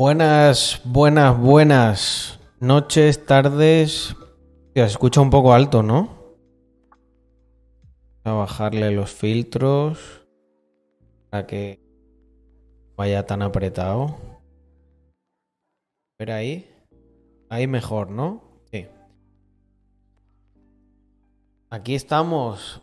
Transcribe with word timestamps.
Buenas, 0.00 0.80
buenas, 0.86 1.38
buenas 1.38 2.40
noches, 2.58 3.26
tardes. 3.26 4.16
se 4.72 4.82
escucha 4.82 5.20
un 5.20 5.28
poco 5.28 5.52
alto, 5.52 5.82
¿no? 5.82 6.38
A 8.24 8.32
bajarle 8.32 8.92
los 8.92 9.12
filtros 9.12 10.26
para 11.28 11.46
que 11.46 11.82
vaya 12.96 13.26
tan 13.26 13.42
apretado. 13.42 14.16
Ver 16.18 16.30
ahí. 16.32 16.74
Ahí 17.50 17.66
mejor, 17.66 18.10
¿no? 18.10 18.42
Sí. 18.72 18.86
Aquí 21.68 21.94
estamos. 21.94 22.80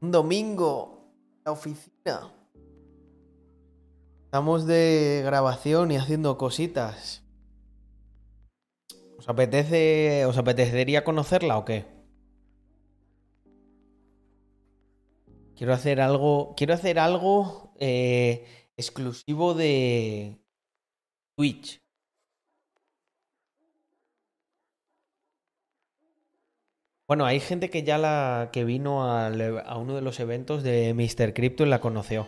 Un 0.00 0.12
domingo. 0.12 1.10
La 1.44 1.50
oficina. 1.50 2.30
Estamos 4.34 4.66
de 4.66 5.22
grabación 5.24 5.92
y 5.92 5.96
haciendo 5.96 6.36
cositas. 6.36 7.22
¿Os 9.16 9.28
apetece. 9.28 10.26
¿Os 10.26 10.36
apetecería 10.36 11.04
conocerla 11.04 11.56
o 11.56 11.64
qué? 11.64 11.86
Quiero 15.56 15.72
hacer 15.72 16.00
algo. 16.00 16.56
Quiero 16.56 16.74
hacer 16.74 16.98
algo 16.98 17.74
eh, 17.78 18.44
exclusivo 18.76 19.54
de 19.54 20.40
Twitch. 21.36 21.80
Bueno, 27.06 27.24
hay 27.24 27.38
gente 27.38 27.70
que 27.70 27.84
ya 27.84 27.98
la 27.98 28.50
que 28.52 28.64
vino 28.64 29.08
al- 29.08 29.60
a 29.64 29.78
uno 29.78 29.94
de 29.94 30.02
los 30.02 30.18
eventos 30.18 30.64
de 30.64 30.92
Mr. 30.92 31.34
Crypto 31.34 31.64
y 31.64 31.68
la 31.68 31.80
conoció. 31.80 32.26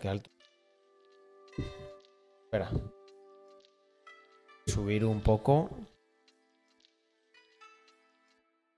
Qué 0.00 0.08
alto. 0.08 0.30
Espera. 2.44 2.70
Subir 4.66 5.04
un 5.04 5.20
poco. 5.20 5.68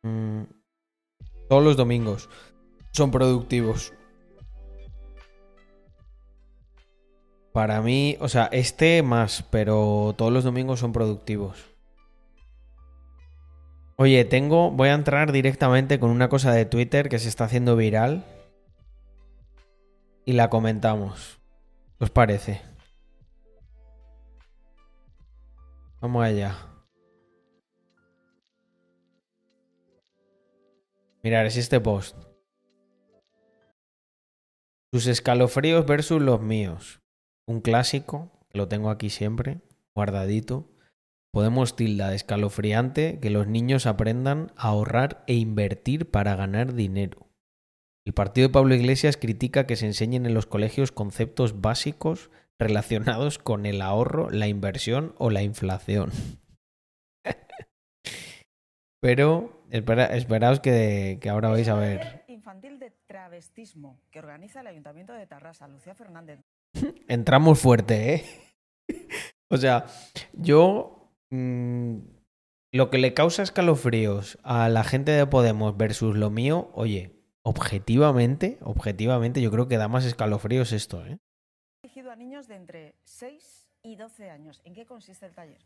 Mm, 0.03 0.43
Todos 1.49 1.63
los 1.63 1.77
domingos 1.77 2.29
son 2.91 3.13
productivos. 3.13 3.93
Para 7.53 7.81
mí, 7.81 8.17
o 8.21 8.29
sea, 8.29 8.47
este 8.47 9.03
más, 9.03 9.45
pero 9.51 10.13
todos 10.19 10.33
los 10.33 10.43
domingos 10.43 10.81
son 10.81 10.93
productivos. 10.93 11.65
Oye, 13.97 14.25
tengo, 14.25 14.73
voy 14.73 14.89
a 14.89 14.95
entrar 14.95 15.33
directamente 15.33 16.01
con 16.01 16.11
una 16.11 16.29
cosa 16.29 16.53
de 16.53 16.67
Twitter 16.67 17.09
que 17.09 17.19
se 17.19 17.29
está 17.29 17.45
haciendo 17.45 17.77
viral 17.77 18.25
y 20.27 20.33
la 20.33 20.51
comentamos. 20.51 21.41
¿Qué 21.99 22.05
os 22.05 22.11
parece? 22.11 22.61
Vamos 26.01 26.25
allá. 26.25 26.59
Mirar, 31.23 31.47
es 31.47 31.57
este 31.57 31.81
post. 31.81 32.17
Sus 34.93 35.07
escalofríos 35.07 35.87
versus 35.87 36.21
los 36.21 36.43
míos. 36.43 37.01
Un 37.47 37.61
clásico, 37.61 38.33
que 38.51 38.59
lo 38.59 38.69
tengo 38.69 38.91
aquí 38.91 39.11
siempre, 39.11 39.61
guardadito. 39.95 40.69
Podemos 41.33 41.77
tilda 41.77 42.15
escalofriante 42.15 43.21
que 43.21 43.31
los 43.31 43.47
niños 43.47 43.87
aprendan 43.87 44.53
a 44.57 44.69
ahorrar 44.69 45.23
e 45.29 45.35
invertir 45.35 46.11
para 46.11 46.35
ganar 46.35 46.75
dinero. 46.75 47.26
El 48.07 48.15
partido 48.15 48.47
de 48.47 48.53
Pablo 48.53 48.77
Iglesias 48.77 49.17
critica 49.17 49.67
que 49.67 49.75
se 49.75 49.85
enseñen 49.85 50.27
en 50.27 50.35
los 50.35 50.47
colegios 50.47 50.93
conceptos 50.93 51.61
básicos 51.61 52.31
relacionados 52.57 53.39
con 53.39 53.67
el 53.67 53.83
ahorro, 53.83 54.31
la 54.31 54.47
inversión 54.47 55.13
o 55.19 55.29
la 55.29 55.43
inflación. 55.43 56.13
Pero 59.03 59.67
espera, 59.71 60.05
esperaos 60.17 60.61
que, 60.61 61.19
que 61.21 61.29
ahora 61.29 61.49
vais 61.49 61.69
a 61.69 61.75
ver. 61.75 62.25
Infantil 62.29 62.79
de 62.79 62.93
travestismo 63.09 64.01
que 64.13 64.21
organiza 64.21 64.61
el 64.61 64.69
Ayuntamiento 64.69 65.13
de 65.13 65.27
Tarrasa, 65.27 65.67
Lucía 65.67 65.97
Fernández. 65.97 66.39
Entramos 67.09 67.59
fuerte, 67.59 68.15
¿eh? 68.15 68.25
o 69.51 69.57
sea, 69.57 69.87
yo 70.33 71.11
mm, 71.31 71.97
lo 72.73 72.89
que 72.91 72.99
le 72.99 73.15
causa 73.15 73.43
escalofríos 73.43 74.39
a 74.45 74.69
la 74.69 74.85
gente 74.85 75.11
de 75.11 75.27
Podemos 75.27 75.77
versus 75.77 76.17
lo 76.17 76.31
mío, 76.31 76.71
oye, 76.73 77.16
objetivamente, 77.47 78.59
objetivamente, 78.61 79.41
yo 79.41 79.53
creo 79.53 79.69
que 79.69 79.77
da 79.77 79.87
más 79.87 80.05
escalofríos 80.05 80.73
esto, 80.73 81.07
¿eh? 81.07 81.19
Dirigido 81.85 82.11
a 82.11 82.17
niños 82.17 82.49
de 82.49 82.57
entre 82.57 82.97
6 83.05 83.69
y 83.85 83.95
12 83.95 84.31
años. 84.31 84.61
¿En 84.65 84.75
qué 84.75 84.85
consiste 84.85 85.27
el 85.27 85.33
taller? 85.33 85.65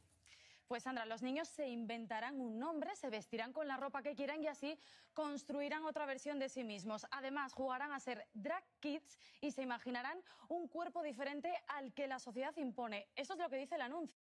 Pues 0.69 0.83
Sandra, 0.83 1.07
los 1.07 1.23
niños 1.23 1.49
se 1.49 1.71
inventarán 1.71 2.39
un 2.39 2.59
nombre, 2.59 2.95
se 2.97 3.09
vestirán 3.09 3.55
con 3.55 3.67
la 3.67 3.79
ropa 3.79 4.03
que 4.03 4.15
quieran 4.15 4.43
y 4.43 4.47
así 4.47 4.79
construirán 5.15 5.87
otra 5.87 6.05
versión 6.05 6.39
de 6.39 6.51
sí 6.51 6.65
mismos. 6.65 7.07
Además, 7.13 7.55
jugarán 7.55 7.93
a 7.93 7.99
ser 7.99 8.27
drag 8.35 8.63
kids 8.81 9.19
y 9.41 9.51
se 9.51 9.63
imaginarán 9.63 10.19
un 10.51 10.69
cuerpo 10.69 11.03
diferente 11.03 11.51
al 11.67 11.95
que 11.95 12.07
la 12.07 12.19
sociedad 12.19 12.55
impone. 12.59 13.09
Eso 13.17 13.33
es 13.33 13.39
lo 13.39 13.49
que 13.49 13.57
dice 13.57 13.77
el 13.77 13.83
anuncio. 13.83 14.21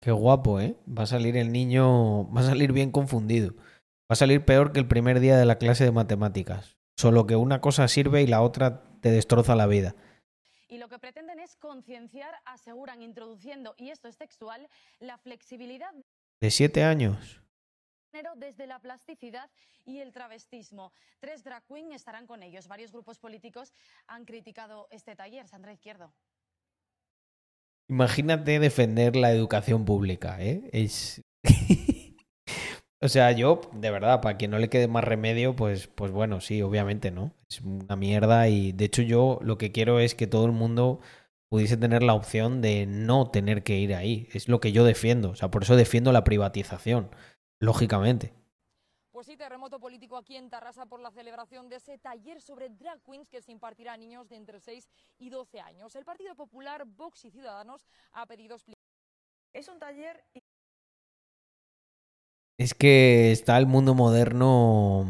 Qué 0.00 0.12
guapo, 0.12 0.60
¿eh? 0.60 0.76
Va 0.88 1.02
a 1.02 1.06
salir 1.06 1.36
el 1.36 1.52
niño, 1.52 2.32
va 2.32 2.40
a 2.40 2.44
salir 2.44 2.72
bien 2.72 2.90
confundido. 2.90 3.52
Va 4.10 4.14
a 4.14 4.16
salir 4.16 4.44
peor 4.44 4.72
que 4.72 4.80
el 4.80 4.88
primer 4.88 5.20
día 5.20 5.38
de 5.38 5.46
la 5.46 5.58
clase 5.58 5.84
de 5.84 5.92
matemáticas. 5.92 6.76
Solo 6.96 7.28
que 7.28 7.36
una 7.36 7.60
cosa 7.60 7.86
sirve 7.86 8.22
y 8.22 8.26
la 8.26 8.42
otra 8.42 8.82
te 9.00 9.12
destroza 9.12 9.54
la 9.54 9.68
vida. 9.68 9.94
Y 10.68 10.78
lo 10.78 10.88
que 10.88 10.98
pretenden 10.98 11.38
es 11.38 11.54
concienciar, 11.54 12.34
aseguran, 12.44 13.02
introduciendo, 13.02 13.72
y 13.78 13.90
esto 13.90 14.08
es 14.08 14.16
textual, 14.16 14.68
la 14.98 15.16
flexibilidad 15.16 15.92
de 16.40 16.50
siete 16.50 16.82
años. 16.82 17.40
desde 18.36 18.66
la 18.66 18.80
plasticidad 18.80 19.48
y 19.86 20.00
el 20.00 20.12
travestismo. 20.12 20.92
Tres 21.20 21.44
drag 21.44 21.62
queen 21.68 21.92
estarán 21.92 22.26
con 22.26 22.42
ellos. 22.42 22.66
Varios 22.66 22.90
grupos 22.90 23.20
políticos 23.20 23.72
han 24.08 24.24
criticado 24.24 24.88
este 24.90 25.14
taller. 25.14 25.46
Sandra 25.46 25.72
Izquierdo. 25.72 26.12
Imagínate 27.88 28.58
defender 28.58 29.14
la 29.14 29.30
educación 29.30 29.84
pública, 29.84 30.42
¿eh? 30.42 30.68
Es... 30.72 31.22
o 33.02 33.08
sea, 33.08 33.32
yo, 33.32 33.60
de 33.72 33.90
verdad, 33.90 34.20
para 34.20 34.36
quien 34.36 34.50
no 34.50 34.58
le 34.58 34.68
quede 34.68 34.88
más 34.88 35.04
remedio, 35.04 35.56
pues, 35.56 35.86
pues 35.88 36.12
bueno, 36.12 36.40
sí, 36.40 36.62
obviamente, 36.62 37.10
¿no? 37.10 37.32
Es 37.48 37.60
una 37.62 37.96
mierda 37.96 38.48
y 38.48 38.72
de 38.72 38.84
hecho 38.84 39.02
yo 39.02 39.38
lo 39.42 39.58
que 39.58 39.72
quiero 39.72 40.00
es 40.00 40.14
que 40.14 40.26
todo 40.26 40.46
el 40.46 40.52
mundo 40.52 41.00
pudiese 41.50 41.76
tener 41.76 42.02
la 42.02 42.14
opción 42.14 42.62
de 42.62 42.86
no 42.86 43.30
tener 43.30 43.62
que 43.62 43.76
ir 43.78 43.94
ahí. 43.94 44.28
Es 44.32 44.48
lo 44.48 44.60
que 44.60 44.72
yo 44.72 44.84
defiendo. 44.84 45.30
O 45.30 45.34
sea, 45.34 45.50
por 45.50 45.64
eso 45.64 45.76
defiendo 45.76 46.12
la 46.12 46.24
privatización, 46.24 47.10
lógicamente. 47.58 48.32
Pues 49.10 49.26
sí, 49.26 49.36
terremoto 49.36 49.80
político 49.80 50.16
aquí 50.16 50.36
en 50.36 50.48
Tarrasa 50.48 50.86
por 50.86 51.00
la 51.00 51.10
celebración 51.10 51.68
de 51.68 51.76
ese 51.76 51.98
taller 51.98 52.40
sobre 52.40 52.68
drag 52.68 53.02
queens 53.02 53.28
que 53.28 53.42
se 53.42 53.50
impartirá 53.50 53.94
a 53.94 53.96
niños 53.96 54.28
de 54.28 54.36
entre 54.36 54.60
6 54.60 54.88
y 55.18 55.28
12 55.28 55.60
años. 55.60 55.96
El 55.96 56.04
Partido 56.04 56.34
Popular, 56.34 56.84
Vox 56.86 57.24
y 57.24 57.30
Ciudadanos 57.30 57.86
ha 58.12 58.24
pedido 58.26 58.54
explicaciones. 58.54 58.80
Es 59.52 59.68
un 59.68 59.80
taller 59.80 60.24
Es 62.60 62.74
que 62.74 63.32
está 63.32 63.56
el 63.56 63.66
mundo 63.66 63.94
moderno. 63.94 65.08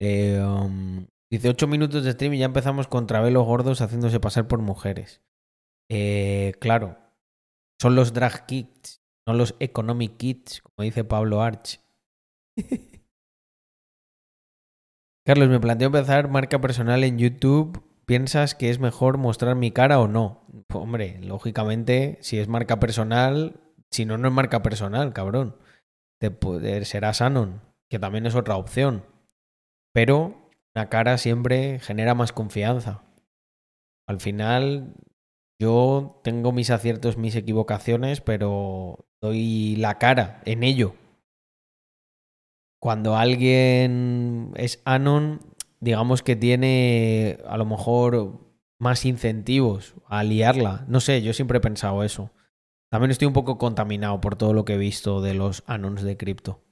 eh, 0.00 0.40
um, 0.42 1.04
18 1.30 1.66
minutos 1.66 2.04
de 2.04 2.12
stream 2.12 2.32
y 2.32 2.38
ya 2.38 2.46
empezamos 2.46 2.88
con 2.88 3.06
travelos 3.06 3.44
gordos 3.44 3.82
haciéndose 3.82 4.18
pasar 4.18 4.48
por 4.48 4.60
mujeres. 4.60 5.20
Eh, 5.90 6.54
claro, 6.58 6.96
son 7.78 7.96
los 7.96 8.14
drag 8.14 8.46
kids, 8.46 9.02
no 9.28 9.34
los 9.34 9.56
economic 9.60 10.16
kids, 10.16 10.62
como 10.62 10.84
dice 10.84 11.04
Pablo 11.04 11.42
Arch. 11.42 11.82
Carlos, 15.26 15.50
me 15.50 15.60
planteo 15.60 15.88
empezar 15.88 16.30
marca 16.30 16.62
personal 16.62 17.04
en 17.04 17.18
YouTube. 17.18 17.84
¿Piensas 18.06 18.54
que 18.54 18.70
es 18.70 18.78
mejor 18.78 19.18
mostrar 19.18 19.54
mi 19.54 19.70
cara 19.70 20.00
o 20.00 20.08
no? 20.08 20.46
Pues, 20.66 20.82
hombre, 20.82 21.20
lógicamente, 21.20 22.16
si 22.22 22.38
es 22.38 22.48
marca 22.48 22.80
personal, 22.80 23.60
si 23.90 24.06
no, 24.06 24.16
no 24.16 24.28
es 24.28 24.34
marca 24.34 24.62
personal, 24.62 25.12
cabrón 25.12 25.56
te 26.18 26.30
pu- 26.30 26.84
serás 26.84 27.20
Anon, 27.20 27.60
que 27.88 27.98
también 27.98 28.26
es 28.26 28.34
otra 28.34 28.56
opción. 28.56 29.04
Pero 29.92 30.50
una 30.74 30.88
cara 30.88 31.18
siempre 31.18 31.78
genera 31.78 32.14
más 32.14 32.32
confianza. 32.32 33.02
Al 34.08 34.20
final, 34.20 34.94
yo 35.58 36.20
tengo 36.22 36.52
mis 36.52 36.70
aciertos, 36.70 37.16
mis 37.16 37.34
equivocaciones, 37.34 38.20
pero 38.20 39.06
doy 39.20 39.76
la 39.76 39.98
cara 39.98 40.42
en 40.44 40.62
ello. 40.62 40.94
Cuando 42.80 43.16
alguien 43.16 44.52
es 44.56 44.80
Anon, 44.84 45.40
digamos 45.80 46.22
que 46.22 46.36
tiene 46.36 47.38
a 47.48 47.56
lo 47.56 47.64
mejor 47.64 48.40
más 48.78 49.04
incentivos 49.06 49.94
a 50.06 50.22
liarla. 50.22 50.84
No 50.88 51.00
sé, 51.00 51.22
yo 51.22 51.32
siempre 51.32 51.58
he 51.58 51.62
pensado 51.62 52.04
eso. 52.04 52.30
También 52.90 53.10
estoy 53.10 53.26
un 53.26 53.32
poco 53.34 53.58
contaminado 53.58 54.20
por 54.20 54.36
todo 54.36 54.52
lo 54.52 54.64
que 54.64 54.74
he 54.74 54.78
visto 54.78 55.20
de 55.20 55.34
los 55.34 55.62
anons 55.66 56.02
de 56.02 56.16
cripto. 56.16 56.62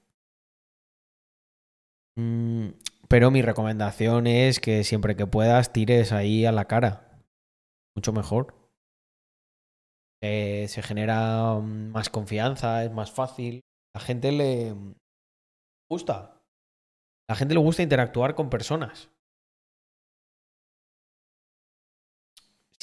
Mm, 2.16 2.68
pero 3.08 3.30
mi 3.30 3.42
recomendación 3.42 4.26
es 4.26 4.60
que 4.60 4.84
siempre 4.84 5.16
que 5.16 5.26
puedas 5.26 5.72
tires 5.72 6.12
ahí 6.12 6.46
a 6.46 6.52
la 6.52 6.66
cara. 6.66 7.20
Mucho 7.96 8.12
mejor. 8.12 8.54
eh, 10.22 10.66
se 10.68 10.82
genera 10.82 11.54
mm, 11.60 11.90
más 11.92 12.08
confianza, 12.10 12.84
es 12.84 12.90
más 12.92 13.12
fácil. 13.12 13.60
La 13.94 14.00
gente 14.00 14.32
le 14.32 14.74
gusta. 15.88 16.42
La 17.28 17.36
gente 17.36 17.54
le 17.54 17.60
gusta 17.60 17.82
interactuar 17.82 18.34
con 18.34 18.50
personas. 18.50 19.10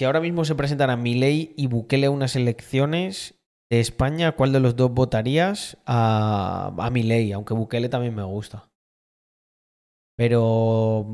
Si 0.01 0.05
ahora 0.05 0.19
mismo 0.19 0.45
se 0.45 0.55
presentaran 0.55 1.03
Milei 1.03 1.53
y 1.55 1.67
Bukele 1.67 2.07
a 2.07 2.09
unas 2.09 2.35
elecciones 2.35 3.39
de 3.69 3.79
España, 3.79 4.31
¿cuál 4.31 4.51
de 4.51 4.59
los 4.59 4.75
dos 4.75 4.91
votarías? 4.91 5.77
A, 5.85 6.73
a 6.75 7.35
aunque 7.35 7.53
Bukele 7.53 7.87
también 7.87 8.15
me 8.15 8.23
gusta. 8.23 8.67
Pero 10.17 11.05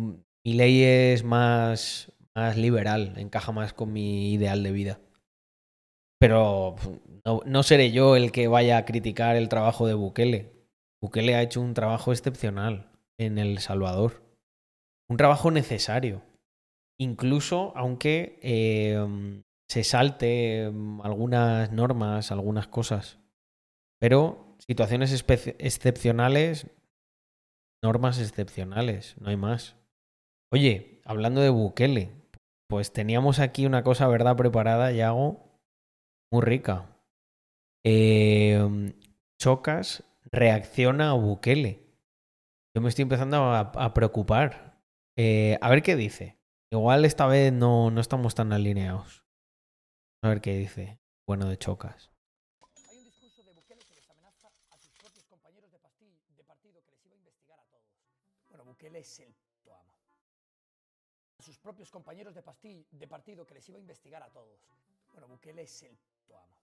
Milei 0.46 0.86
es 0.86 1.25
más, 1.25 2.13
más 2.34 2.56
liberal, 2.56 3.15
encaja 3.17 3.51
más 3.51 3.74
con 3.74 3.91
mi 3.91 4.32
ideal 4.32 4.63
de 4.63 4.72
vida. 4.72 5.01
Pero 6.17 6.77
no, 7.25 7.41
no 7.46 7.63
seré 7.63 7.91
yo 7.91 8.15
el 8.15 8.32
que 8.32 8.48
vaya 8.48 8.77
a 8.77 8.86
criticar 8.86 9.36
el 9.36 9.50
trabajo 9.50 9.86
de 9.86 9.96
Bukele. 9.96 10.53
Bukele 11.01 11.36
ha 11.36 11.41
hecho 11.41 11.60
un 11.60 11.74
trabajo 11.74 12.13
excepcional 12.13 12.89
en 13.20 13.38
El 13.38 13.60
Salvador. 13.60 14.24
Un 15.10 15.17
trabajo 15.17 15.51
necesario. 15.51 16.22
Incluso 17.00 17.74
aunque 17.75 18.39
eh, 18.42 19.44
se 19.68 19.84
salte 19.84 20.70
mm, 20.72 21.01
algunas 21.01 21.72
normas, 21.72 22.32
algunas 22.32 22.68
cosas. 22.68 23.20
Pero 24.00 24.56
situaciones 24.60 25.12
excepcionales, 25.12 26.68
normas 27.84 28.20
excepcionales, 28.20 29.16
no 29.20 29.30
hay 29.30 29.38
más. 29.38 29.75
Oye, 30.51 31.01
hablando 31.06 31.42
de 31.42 31.50
Bukele, 31.50 32.12
pues 32.68 32.94
teníamos 32.94 33.39
aquí 33.39 33.66
una 33.66 33.84
cosa, 33.84 34.08
¿verdad? 34.08 34.36
Preparada, 34.36 34.92
Yago, 34.92 35.60
muy 36.32 36.42
rica. 36.42 36.98
Eh, 37.86 38.94
Chocas 39.39 40.04
reacciona 40.32 41.12
a 41.12 41.13
Bukele. 41.13 41.84
Yo 42.75 42.82
me 42.82 42.89
estoy 42.89 43.04
empezando 43.04 43.38
a, 43.38 43.60
a 43.60 43.94
preocupar. 43.94 44.80
Eh, 45.18 45.58
a 45.62 45.70
ver 45.70 45.82
qué 45.82 45.96
dice. 45.96 46.37
Igual 46.70 47.06
esta 47.06 47.28
vez 47.28 47.54
no, 47.54 47.92
no 47.92 48.02
estamos 48.02 48.36
tan 48.36 48.52
alineados. 48.52 49.24
A 50.22 50.30
ver 50.30 50.42
qué 50.42 50.54
dice. 50.58 51.00
Bueno 51.26 51.48
de 51.48 51.58
Chocas. 51.58 52.12
Hay 52.90 52.98
un 52.98 53.04
discurso 53.06 53.44
de 53.44 53.52
Bukele 53.54 53.84
que 53.86 53.96
les 53.96 54.10
amenaza 54.10 54.48
a 54.72 54.78
sus 54.78 54.92
propios 54.94 55.26
compañeros 55.26 55.72
de, 55.72 55.78
de 56.36 56.44
partido 56.44 56.82
que 56.84 56.92
les 56.92 57.06
iba 57.06 57.16
a 57.16 57.18
investigar 57.18 57.60
a 57.60 57.64
todos. 57.66 57.84
Bueno, 58.50 58.66
Bukele 58.66 59.00
es 59.00 59.20
el 59.20 59.36
amo. 59.72 59.94
A 61.40 61.44
sus 61.44 61.58
propios 61.58 61.90
compañeros 61.92 62.34
de, 62.36 62.44
de 62.92 63.08
partido 63.08 63.46
que 63.46 63.54
les 63.54 63.68
iba 63.70 63.78
a 63.78 63.82
investigar 63.82 64.24
a 64.24 64.30
todos. 64.30 64.60
Bueno, 65.14 65.28
Bukele 65.28 65.62
es 65.64 65.84
el 65.84 65.98
amo. 66.34 66.58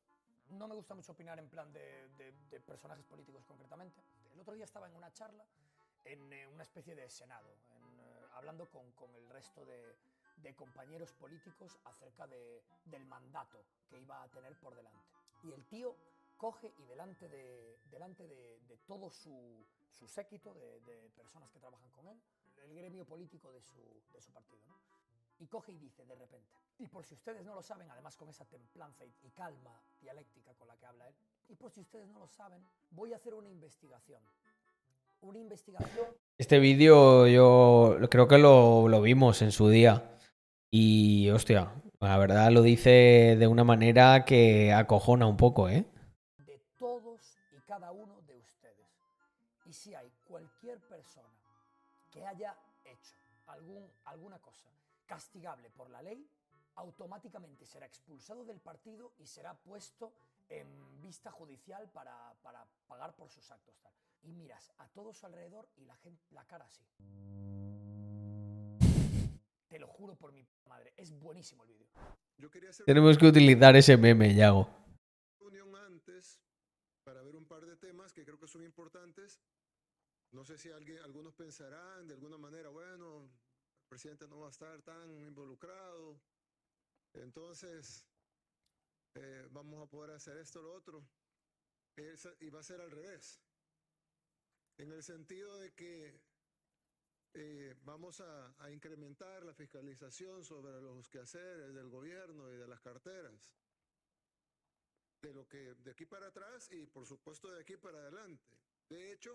No 0.50 0.68
me 0.68 0.74
gusta 0.74 0.94
mucho 0.94 1.12
opinar 1.12 1.38
en 1.38 1.48
plan 1.48 1.72
de, 1.72 2.08
de- 2.50 2.60
personajes 2.60 3.04
políticos 3.06 3.44
concretamente. 3.46 4.02
El 4.32 4.40
otro 4.40 4.54
día 4.54 4.64
estaba 4.64 4.86
en 4.86 4.94
una 4.94 5.10
charla 5.12 5.46
en 6.04 6.30
eh, 6.32 6.46
una 6.48 6.62
especie 6.62 6.94
de 6.94 7.08
senado, 7.08 7.50
en, 7.70 7.73
hablando 8.34 8.68
con, 8.70 8.90
con 8.92 9.14
el 9.14 9.28
resto 9.28 9.64
de, 9.64 9.96
de 10.36 10.54
compañeros 10.54 11.12
políticos 11.12 11.78
acerca 11.84 12.26
de- 12.26 12.62
del 12.86 13.04
mandato 13.06 13.64
que 13.88 13.98
iba 13.98 14.22
a 14.22 14.28
tener 14.28 14.56
por 14.58 14.74
delante. 14.74 15.04
Y 15.42 15.52
el 15.52 15.64
tío 15.66 15.96
coge 16.36 16.72
y 16.78 16.84
delante 16.84 17.28
de, 17.28 17.78
delante 17.90 18.26
de, 18.26 18.60
de 18.60 18.76
todo 18.78 19.10
su, 19.10 19.64
su 19.88 20.06
séquito 20.08 20.52
de, 20.54 20.80
personas 21.16 21.50
que 21.50 21.58
trabajan 21.60 21.90
con 21.92 22.08
él, 22.08 22.20
el 22.64 22.74
gremio 22.74 23.04
político 23.06 23.52
de 23.52 23.60
su, 23.62 23.80
su 24.18 24.32
partido, 24.32 24.62
y 25.38 25.46
coge 25.46 25.72
y 25.72 25.78
dice 25.78 26.04
de 26.04 26.14
repente, 26.14 26.50
y 26.78 26.86
por 26.88 27.04
si 27.04 27.14
ustedes 27.14 27.44
no 27.44 27.54
lo 27.54 27.62
saben, 27.62 27.90
además 27.90 28.16
con 28.16 28.28
esa 28.28 28.44
templanza 28.44 29.04
y 29.04 29.30
calma 29.30 29.80
dialéctica 30.00 30.54
con 30.54 30.68
la 30.68 30.76
que 30.76 30.86
habla 30.86 31.08
él, 31.08 31.14
y 31.48 31.54
por 31.54 31.70
si 31.70 31.80
ustedes 31.80 32.08
no 32.08 32.18
lo 32.18 32.26
saben, 32.28 32.66
voy 32.90 33.12
a 33.12 33.16
hacer 33.16 33.34
una 33.34 33.48
investigación. 33.48 34.22
Una 35.20 35.38
investigación 35.38 36.14
Este 36.36 36.58
vídeo 36.58 37.28
yo 37.28 37.96
creo 38.10 38.26
que 38.26 38.38
lo, 38.38 39.00
vimos 39.00 39.40
en 39.40 39.52
su 39.52 39.68
día. 39.68 40.18
Y 40.68 41.30
hostia, 41.30 41.72
la 42.00 42.18
verdad 42.18 42.50
lo 42.50 42.62
dice 42.62 43.36
de 43.38 43.46
una 43.46 43.62
manera 43.62 44.24
que 44.24 44.72
acojona 44.72 45.28
un 45.28 45.36
poco, 45.36 45.68
¿eh? 45.68 45.86
de 46.38 46.60
todos 46.76 47.38
y 47.56 47.60
cada 47.68 47.92
uno 47.92 48.20
de 48.22 48.36
ustedes. 48.36 48.88
Y 49.64 49.72
si 49.72 49.94
hay 49.94 50.10
cualquier 50.24 50.80
persona 50.80 51.28
que 52.10 52.26
haya 52.26 52.56
hecho 52.84 53.14
alguna 54.04 54.40
cosa 54.40 54.70
castigable 55.06 55.70
por 55.70 55.88
la 55.88 56.02
ley, 56.02 56.26
automáticamente 56.74 57.64
será 57.64 57.86
expulsado 57.86 58.44
del 58.44 58.58
partido 58.58 59.12
y 59.18 59.26
será 59.26 59.54
puesto 59.54 60.12
en 60.48 61.00
vista 61.00 61.30
judicial 61.30 61.90
para, 61.90 62.34
para 62.42 62.66
pagar 62.86 63.14
por 63.14 63.30
sus 63.30 63.50
actos. 63.50 63.78
tal. 63.80 63.92
Y 64.22 64.32
miras 64.32 64.72
a 64.78 64.88
todo 64.88 65.12
su 65.12 65.26
alrededor 65.26 65.68
y 65.76 65.84
la, 65.84 65.96
gente, 65.96 66.22
la 66.30 66.46
cara 66.46 66.64
así. 66.64 66.84
Te 69.68 69.78
lo 69.78 69.86
juro 69.86 70.16
por 70.16 70.32
mi 70.32 70.46
madre, 70.66 70.92
es 70.96 71.10
buenísimo 71.18 71.64
el 71.64 71.70
vídeo. 71.70 71.88
Hacer 72.68 72.86
Tenemos 72.86 73.16
que 73.16 73.26
utilizar 73.26 73.76
ese 73.76 73.96
meme, 73.96 74.34
Yago. 74.34 74.68
reunión 75.38 75.74
antes 75.76 76.40
para 77.04 77.22
ver 77.22 77.36
un 77.36 77.46
par 77.46 77.64
de 77.64 77.76
temas 77.76 78.12
que 78.12 78.24
creo 78.24 78.38
que 78.38 78.46
son 78.46 78.62
importantes. 78.62 79.40
No 80.32 80.44
sé 80.44 80.58
si 80.58 80.70
alguien, 80.70 80.98
algunos 80.98 81.34
pensarán 81.34 82.06
de 82.06 82.14
alguna 82.14 82.36
manera, 82.38 82.68
bueno, 82.70 83.22
el 83.22 83.88
presidente 83.88 84.26
no 84.26 84.40
va 84.40 84.48
a 84.48 84.50
estar 84.50 84.82
tan 84.82 85.10
involucrado, 85.10 86.20
entonces 87.12 88.04
eh, 89.14 89.48
vamos 89.50 89.82
a 89.82 89.90
poder 89.90 90.12
hacer 90.12 90.36
esto 90.38 90.60
o 90.60 90.62
lo 90.62 90.74
otro. 90.74 91.06
Y 92.40 92.50
va 92.50 92.60
a 92.60 92.64
ser 92.64 92.80
al 92.80 92.90
revés. 92.90 93.40
En 94.78 94.90
el 94.90 95.02
sentido 95.02 95.56
de 95.58 95.72
que 95.74 96.20
eh, 97.34 97.74
vamos 97.82 98.20
a, 98.20 98.54
a 98.64 98.70
incrementar 98.70 99.44
la 99.44 99.54
fiscalización 99.54 100.44
sobre 100.44 100.80
los 100.80 101.08
quehaceres 101.08 101.74
del 101.74 101.88
gobierno 101.88 102.52
y 102.52 102.56
de 102.56 102.66
las 102.66 102.80
carteras 102.80 103.54
de 105.24 105.32
lo 105.32 105.48
que 105.48 105.74
de 105.82 105.90
aquí 105.90 106.04
para 106.04 106.26
atrás 106.26 106.68
y 106.70 106.86
por 106.86 107.06
supuesto 107.06 107.50
de 107.50 107.60
aquí 107.60 107.76
para 107.76 107.98
adelante. 107.98 108.44
De 108.88 109.12
hecho, 109.12 109.30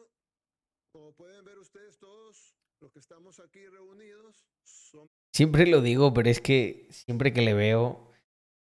como 0.91 1.13
pueden 1.13 1.43
ver 1.43 1.57
ustedes 1.57 1.97
todos, 1.97 2.55
los 2.79 2.91
que 2.91 2.99
estamos 2.99 3.39
aquí 3.39 3.65
reunidos, 3.67 4.47
son 4.63 5.09
Siempre 5.33 5.67
lo 5.67 5.81
digo, 5.81 6.13
pero 6.13 6.29
es 6.29 6.41
que 6.41 6.87
siempre 6.91 7.33
que 7.33 7.41
le 7.41 7.53
veo, 7.53 8.11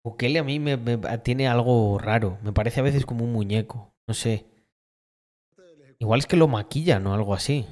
Bukele 0.04 0.40
a 0.40 0.44
mí 0.44 0.60
me, 0.60 0.76
me- 0.78 0.98
tiene 1.20 1.48
algo 1.48 1.98
raro. 1.98 2.38
Me 2.44 2.52
parece 2.52 2.82
a 2.82 2.84
veces 2.84 3.06
como 3.06 3.24
un 3.24 3.32
muñeco. 3.32 3.94
No 4.08 4.14
sé. 4.14 4.46
Igual 6.00 6.20
es 6.20 6.26
que 6.28 6.36
lo 6.36 6.48
maquillan 6.50 7.08
o 7.08 7.14
algo 7.14 7.34
así. 7.34 7.66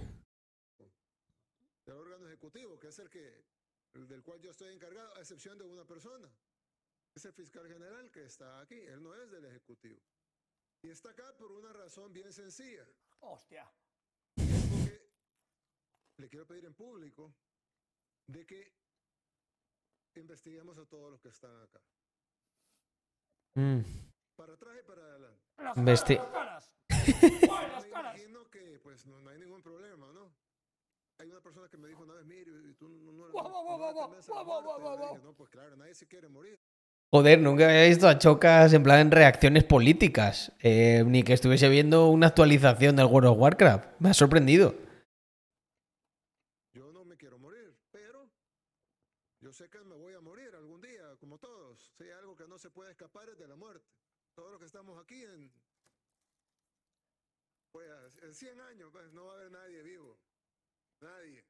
del 1.86 1.96
órgano 1.98 2.28
ejecutivo, 2.28 2.80
que 2.80 2.88
es 2.88 3.00
el 3.00 3.10
que 3.10 3.44
el 3.96 4.08
del 4.08 4.24
cual 4.24 4.40
yo 4.40 4.52
estoy 4.52 4.74
encargado, 4.74 5.14
a 5.18 5.20
excepción 5.20 5.58
de 5.58 5.66
una 5.66 5.84
persona. 5.86 6.30
Es 7.14 7.26
el 7.26 7.34
fiscal 7.34 7.68
general 7.68 8.10
que 8.12 8.24
está 8.24 8.62
aquí, 8.62 8.76
él 8.76 9.04
no 9.04 9.14
es 9.14 9.30
del 9.32 9.44
ejecutivo. 9.46 10.00
Y 10.84 10.90
está 10.90 11.10
acá 11.10 11.36
por 11.38 11.52
una 11.52 11.74
razón 11.74 12.14
bien 12.14 12.32
sencilla. 12.32 12.88
Hostia. 13.20 13.70
Es 14.38 14.66
porque 14.70 15.02
le 16.18 16.30
quiero 16.30 16.48
pedir 16.48 16.64
en 16.64 16.74
público 16.74 17.36
de 18.28 18.46
que 18.46 18.72
investiguemos 20.16 20.78
a 20.78 20.86
todos 20.86 21.12
los 21.12 21.22
que 21.22 21.28
están 21.30 21.52
acá. 21.64 21.82
Mm. 23.56 23.82
Para 24.36 24.54
atrás 24.54 24.74
y 24.82 24.88
para 24.88 25.02
adelante. 25.02 25.42
Las 25.58 25.78
Investi- 25.78 26.18
caras, 26.18 26.26
las 26.26 26.34
caras. 26.34 26.76
¡Ay, 27.52 27.72
las 27.72 27.84
Me 27.86 27.90
caras! 27.92 28.16
imagino 28.18 28.50
que 28.50 28.80
pues 28.82 29.06
no, 29.06 29.20
no 29.22 29.30
hay 29.30 29.40
ningún 29.40 29.62
problema, 29.62 30.12
¿no? 30.14 30.34
Hay 31.20 31.30
una 31.30 31.42
persona 31.42 31.68
que 31.70 31.78
me 31.78 31.88
dijo 31.88 32.02
una 32.04 32.16
vez, 32.16 32.26
mire, 32.26 32.52
y 32.70 32.74
tú 32.74 32.88
no, 32.90 33.12
no, 33.12 33.32
Guau, 33.32 33.50
guau, 33.50 33.64
no 33.64 33.78
guau, 33.78 33.78
le 33.88 33.94
guau, 33.94 34.10
temes 34.10 34.30
a 34.30 34.34
la 34.36 34.42
guau, 34.44 34.64
guau, 34.64 34.80
muerte". 34.80 34.82
guau, 34.82 34.92
Le 34.92 34.98
guau. 34.98 35.14
dije, 35.16 35.28
no, 35.28 35.34
pues 35.36 35.50
claro, 35.50 35.76
nadie 35.76 35.94
se 35.96 36.08
quiere 36.08 36.28
morir. 36.30 36.60
Joder, 37.14 37.40
nunca 37.42 37.66
había 37.66 37.88
visto 37.90 38.08
a 38.08 38.18
Chocas 38.18 38.72
en 38.74 38.84
plan 38.84 39.12
reacciones 39.12 39.64
políticas. 39.66 40.54
eh, 40.60 41.04
ni 41.06 41.24
que 41.24 41.34
estuviese 41.34 41.68
viendo 41.70 42.08
una 42.08 42.28
actualización 42.28 42.96
del 42.96 43.06
World 43.08 43.30
of 43.32 43.38
Warcraft. 43.38 44.00
Me 44.00 44.10
ha 44.10 44.14
sorprendido. 44.14 44.74
Yo 46.74 46.92
no 46.94 47.04
me 47.06 47.18
quiero 47.18 47.38
morir, 47.38 47.76
pero 47.92 48.30
yo 49.42 49.52
sé 49.52 49.70
que 49.70 49.80
me 49.84 49.96
voy 49.98 50.14
a 50.14 50.22
morir 50.22 50.56
algún 50.56 50.80
día, 50.82 51.16
como 51.20 51.38
todos. 51.38 51.92
Si 51.98 52.04
hay 52.06 52.12
algo 52.12 52.36
que 52.36 52.48
no 52.48 52.51
se 52.62 52.70
puede 52.70 52.92
escapar 52.92 53.28
es 53.30 53.38
de 53.38 53.48
la 53.48 53.56
muerte. 53.56 53.90
Todos 54.36 54.52
los 54.52 54.60
que 54.60 54.68
estamos 54.68 55.02
aquí 55.04 55.24
en, 55.24 55.52
pues, 57.72 58.18
en 58.22 58.36
100 58.36 58.62
años 58.62 58.92
pues, 58.92 59.12
no 59.14 59.26
va 59.26 59.34
a 59.34 59.36
haber 59.38 59.52
nadie 59.52 59.82
vivo. 59.82 60.20
Nadie. 61.02 61.44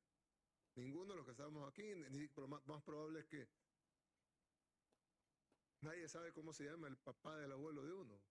Ninguno 0.75 1.11
de 1.11 1.17
los 1.17 1.25
que 1.25 1.31
estamos 1.31 1.67
aquí, 1.67 1.83
ni, 1.83 2.29
más, 2.47 2.65
más 2.65 2.81
probable 2.83 3.19
es 3.19 3.25
que 3.27 3.49
nadie 5.81 6.07
sabe 6.07 6.31
cómo 6.31 6.53
se 6.53 6.63
llama 6.63 6.87
el 6.87 6.97
papá 6.97 7.35
del 7.37 7.51
abuelo 7.51 7.83
de 7.83 7.93
uno. 7.93 8.21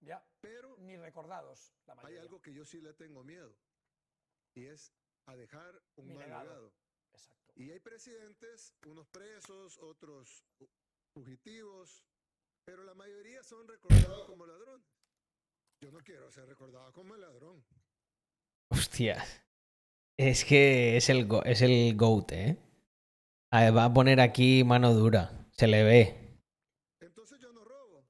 Ya, 0.00 0.24
Pero 0.40 0.76
ni 0.78 0.96
recordados 0.96 1.74
la 1.86 1.94
hay 2.04 2.18
algo 2.18 2.40
que 2.40 2.52
yo 2.52 2.64
sí 2.64 2.80
le 2.80 2.92
tengo 2.92 3.24
miedo. 3.24 3.56
Y 4.54 4.66
es 4.66 4.92
a 5.26 5.34
dejar 5.34 5.82
un 5.96 6.06
Mi 6.06 6.14
mal 6.14 6.24
legado. 6.24 6.44
legado. 6.44 6.74
Exacto. 7.12 7.52
Y 7.56 7.70
hay 7.70 7.80
presidentes, 7.80 8.76
unos 8.86 9.08
presos, 9.08 9.78
otros 9.78 10.44
fugitivos, 11.14 12.04
Pero 12.66 12.84
la 12.84 12.94
mayoría 12.94 13.42
son 13.42 13.66
recordados 13.66 14.26
como 14.26 14.44
ladrones. 14.46 14.86
Yo 15.82 15.90
no 15.90 16.00
quiero 16.00 16.30
ser 16.30 16.46
recordado 16.46 16.92
como 16.92 17.14
el 17.14 17.20
ladrón. 17.22 17.64
Hostia. 18.70 19.24
Es 20.18 20.44
que 20.44 20.96
es 20.98 21.08
el, 21.08 21.26
go- 21.26 21.44
es 21.44 21.62
el 21.62 21.96
GOAT, 21.96 22.32
¿eh? 22.32 22.58
Va 23.54 23.84
a 23.86 23.92
poner 23.94 24.20
aquí 24.20 24.64
mano 24.64 24.92
dura. 24.92 25.46
Se 25.52 25.66
le 25.66 25.82
ve. 25.82 26.38
Entonces 27.00 27.40
yo 27.40 27.52
no 27.52 27.64
robo. 27.64 28.04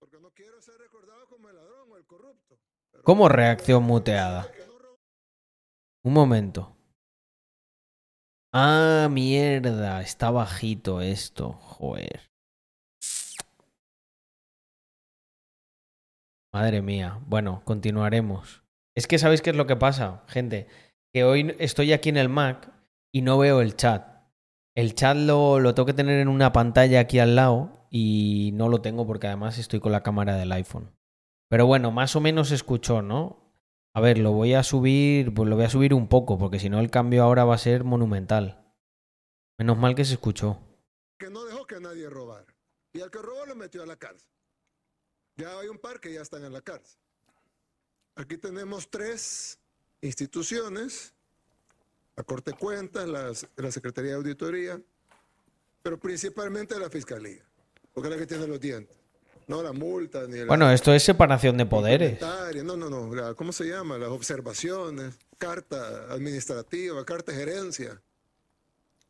Porque 0.00 0.18
no 0.18 0.32
quiero 0.32 0.60
ser 0.60 0.76
recordado 0.78 1.28
como 1.28 1.48
el 1.48 1.54
ladrón 1.54 1.92
o 1.92 1.96
el 1.96 2.04
corrupto. 2.06 2.58
Pero 2.90 3.04
¿Cómo 3.04 3.28
reacción 3.28 3.84
muteada? 3.84 4.50
Un 6.04 6.14
momento. 6.14 6.76
Ah, 8.52 9.08
mierda. 9.10 10.02
Está 10.02 10.30
bajito 10.30 11.00
esto. 11.00 11.52
Joder. 11.52 12.20
Madre 16.52 16.82
mía. 16.82 17.18
Bueno, 17.26 17.62
continuaremos. 17.64 18.62
Es 18.94 19.06
que 19.06 19.18
sabéis 19.18 19.40
qué 19.40 19.50
es 19.50 19.56
lo 19.56 19.66
que 19.66 19.76
pasa, 19.76 20.22
gente. 20.28 20.66
Que 21.14 21.24
hoy 21.24 21.56
estoy 21.58 21.94
aquí 21.94 22.10
en 22.10 22.18
el 22.18 22.28
Mac 22.28 22.70
y 23.10 23.22
no 23.22 23.38
veo 23.38 23.62
el 23.62 23.74
chat. 23.74 24.06
El 24.76 24.94
chat 24.94 25.16
lo, 25.16 25.60
lo 25.60 25.74
tengo 25.74 25.86
que 25.86 25.94
tener 25.94 26.20
en 26.20 26.28
una 26.28 26.52
pantalla 26.52 27.00
aquí 27.00 27.18
al 27.18 27.36
lado 27.36 27.86
y 27.90 28.50
no 28.54 28.68
lo 28.68 28.82
tengo 28.82 29.06
porque 29.06 29.28
además 29.28 29.58
estoy 29.58 29.80
con 29.80 29.92
la 29.92 30.02
cámara 30.02 30.36
del 30.36 30.52
iPhone. 30.52 30.90
Pero 31.48 31.66
bueno, 31.66 31.90
más 31.90 32.16
o 32.16 32.20
menos 32.20 32.50
escuchó, 32.50 33.00
¿no? 33.00 33.41
A 33.94 34.00
ver, 34.00 34.18
lo 34.18 34.32
voy 34.32 34.54
a 34.54 34.62
subir, 34.62 35.34
pues 35.34 35.48
lo 35.48 35.56
voy 35.56 35.66
a 35.66 35.70
subir 35.70 35.92
un 35.92 36.08
poco, 36.08 36.38
porque 36.38 36.58
si 36.58 36.70
no 36.70 36.80
el 36.80 36.90
cambio 36.90 37.22
ahora 37.22 37.44
va 37.44 37.54
a 37.54 37.58
ser 37.58 37.84
monumental. 37.84 38.74
Menos 39.58 39.76
mal 39.76 39.94
que 39.94 40.04
se 40.04 40.14
escuchó. 40.14 40.58
que 41.18 41.30
no 41.30 41.44
dejó 41.44 41.66
que 41.66 41.78
nadie 41.78 42.08
robara. 42.08 42.52
Y 42.92 43.00
al 43.00 43.10
que 43.10 43.18
robó 43.18 43.46
lo 43.46 43.54
metió 43.54 43.82
a 43.82 43.86
la 43.86 43.96
cárcel. 43.96 44.28
Ya 45.36 45.58
hay 45.58 45.68
un 45.68 45.78
par 45.78 46.00
que 46.00 46.12
ya 46.12 46.22
están 46.22 46.44
en 46.44 46.52
la 46.52 46.60
cárcel. 46.62 46.98
Aquí 48.16 48.36
tenemos 48.38 48.90
tres 48.90 49.58
instituciones, 50.00 51.14
la 52.16 52.24
Corte 52.24 52.50
de 52.50 52.56
Cuentas, 52.56 53.08
la 53.08 53.72
Secretaría 53.72 54.10
de 54.10 54.16
Auditoría, 54.16 54.80
pero 55.82 55.98
principalmente 55.98 56.78
la 56.78 56.90
Fiscalía, 56.90 57.44
porque 57.92 58.08
es 58.08 58.14
la 58.14 58.20
que 58.20 58.26
tiene 58.26 58.46
los 58.46 58.60
dientes. 58.60 59.01
No 59.52 59.62
la 59.62 59.72
multa 59.74 60.26
ni 60.26 60.38
la 60.38 60.46
Bueno, 60.46 60.70
esto 60.70 60.94
es 60.94 61.02
separación 61.02 61.58
de 61.58 61.66
poderes. 61.66 62.18
No, 62.64 62.74
no, 62.74 62.88
no. 62.88 63.14
la- 63.14 63.34
¿Cómo 63.34 63.52
se 63.52 63.64
llama? 63.66 63.98
Las 63.98 64.08
observaciones, 64.08 65.18
carta 65.36 66.10
administrativa, 66.10 67.04
carta 67.04 67.32
de 67.32 67.38
gerencia. 67.38 68.00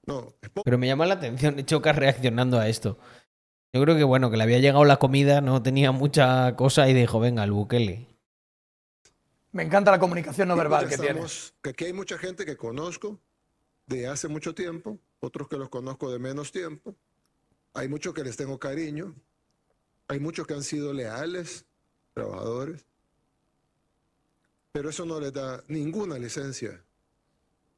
No. 0.05 0.35
Pero 0.65 0.79
me 0.79 0.89
llama 0.89 1.07
la 1.07 1.15
atención 1.15 1.65
Chocas 1.65 1.95
reaccionando 1.95 2.59
a 2.59 2.69
esto. 2.69 2.99
Yo 3.73 3.81
creo 3.83 3.97
que 3.97 4.03
bueno, 4.03 4.33
que 4.33 4.37
le 4.37 4.43
había 4.43 4.59
llegado 4.59 4.85
la 4.85 4.97
comida, 4.99 5.41
no 5.41 5.63
tenía 5.63 5.93
mucha 5.93 6.57
cosa 6.57 6.89
y 6.89 6.93
dijo, 6.93 7.21
venga, 7.21 7.45
el 7.45 7.53
buquele. 7.53 8.09
Me 9.53 9.63
encanta 9.63 9.93
la 9.93 10.01
comunicación 10.01 10.49
no 10.49 10.57
verbal 10.57 10.87
pues 10.87 10.97
que 10.97 11.03
tiene. 11.03 11.21
estamos- 11.21 11.55
Que 11.63 11.71
aquí 11.71 11.85
hay 11.85 11.93
mucha 11.93 12.19
gente 12.19 12.45
que 12.45 12.57
conozco 12.57 13.21
de 13.87 14.09
hace 14.09 14.27
mucho 14.27 14.57
tiempo, 14.57 14.99
otros 15.21 15.47
que 15.47 15.57
los 15.57 15.69
conozco 15.69 16.11
de 16.11 16.19
menos 16.19 16.51
tiempo. 16.51 16.97
Hay 17.75 17.87
muchos 17.89 18.13
que 18.13 18.25
les 18.25 18.37
tengo 18.37 18.59
cariño. 18.59 19.15
Hay 20.13 20.21
muchos 20.21 20.47
que 20.47 20.53
han 20.53 20.63
sido 20.63 20.93
leales, 20.93 21.65
trabajadores. 22.13 22.85
Pero 24.71 24.91
eso 24.91 25.07
no 25.07 25.19
les 25.19 25.33
da 25.33 25.65
ninguna 25.69 26.19
licencia 26.19 26.85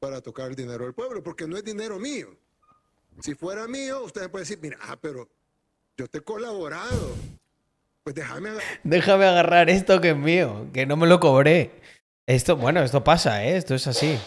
para 0.01 0.19
tocar 0.19 0.49
el 0.49 0.55
dinero 0.57 0.83
del 0.83 0.93
pueblo, 0.93 1.23
porque 1.23 1.47
no 1.47 1.55
es 1.55 1.63
dinero 1.63 1.97
mío. 1.97 2.35
Si 3.21 3.35
fuera 3.35 3.69
mío, 3.69 4.03
ustedes 4.03 4.27
pueden 4.27 4.43
decir, 4.43 4.59
mira, 4.61 4.77
ah, 4.81 4.97
pero 4.99 5.29
yo 5.95 6.09
te 6.09 6.17
he 6.17 6.21
colaborado. 6.21 7.15
Pues 8.03 8.13
déjame 8.13 8.49
agarrar 8.49 8.81
Déjame 8.83 9.25
agarrar 9.25 9.69
esto 9.69 10.01
que 10.01 10.09
es 10.09 10.17
mío, 10.17 10.67
que 10.73 10.85
no 10.85 10.97
me 10.97 11.07
lo 11.07 11.21
cobré. 11.21 11.71
Esto, 12.27 12.57
bueno, 12.57 12.83
esto 12.83 13.01
pasa, 13.01 13.45
¿eh? 13.45 13.55
Esto 13.55 13.75
es 13.75 13.87
así. 13.87 14.19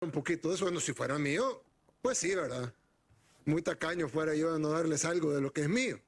un 0.00 0.10
poquito 0.10 0.48
de 0.48 0.56
eso. 0.56 0.64
Bueno, 0.64 0.80
si 0.80 0.92
fuera 0.92 1.16
mío, 1.16 1.62
pues 2.02 2.18
sí, 2.18 2.34
¿verdad? 2.34 2.74
Muy 3.44 3.62
tacaño 3.62 4.08
fuera 4.08 4.34
yo 4.34 4.52
de 4.52 4.58
no 4.58 4.70
darles 4.70 5.04
algo 5.04 5.32
de 5.32 5.40
lo 5.40 5.52
que 5.52 5.60
es 5.60 5.68
mío. 5.68 6.00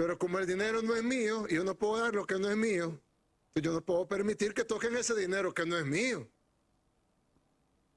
Pero 0.00 0.16
como 0.16 0.38
el 0.38 0.46
dinero 0.46 0.80
no 0.80 0.96
es 0.96 1.02
mío 1.02 1.44
y 1.46 1.56
yo 1.56 1.62
no 1.62 1.74
puedo 1.74 1.98
dar 1.98 2.14
lo 2.14 2.26
que 2.26 2.38
no 2.38 2.48
es 2.48 2.56
mío, 2.56 2.98
pues 3.52 3.62
yo 3.62 3.70
no 3.70 3.82
puedo 3.82 4.08
permitir 4.08 4.54
que 4.54 4.64
toquen 4.64 4.96
ese 4.96 5.14
dinero 5.14 5.52
que 5.52 5.66
no 5.66 5.76
es 5.76 5.84
mío. 5.84 6.26